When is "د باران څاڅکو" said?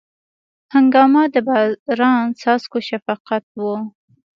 1.33-2.77